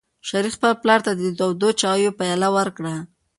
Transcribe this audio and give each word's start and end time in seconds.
شریف 0.29 0.53
خپل 0.57 0.73
پلار 0.81 0.99
ته 1.05 1.11
د 1.15 1.21
تودو 1.39 1.69
چایو 1.81 2.15
پیاله 2.19 2.49
ورکړه. 2.57 2.95